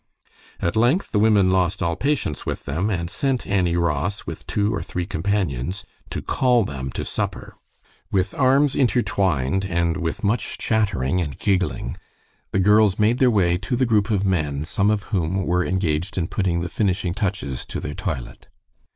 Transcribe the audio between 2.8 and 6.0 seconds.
and sent Annie Ross, with two or three companions,